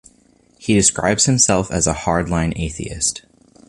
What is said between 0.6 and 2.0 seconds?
describes himself as a